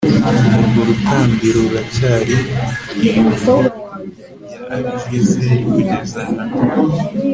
[0.57, 2.35] urwo rutambiro ruracyari
[3.09, 3.69] i ofura
[4.69, 6.97] ya abiyezeri kugeza na n'ubu